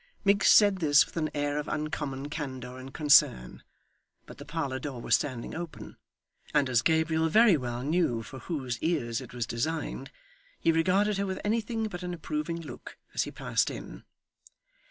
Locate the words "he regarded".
10.59-11.19